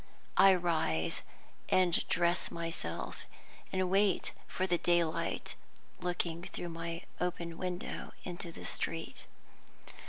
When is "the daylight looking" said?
4.65-6.41